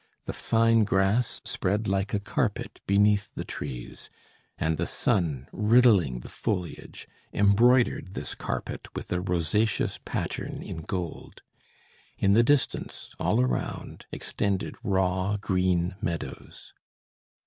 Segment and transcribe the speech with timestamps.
[0.25, 4.09] The fine grass spread like a carpet beneath the trees,
[4.57, 11.43] and the sun, riddling the foliage, embroidered this carpet with a rosaceous pattern in gold.
[12.17, 16.73] In the distance, all around, extended raw green meadows.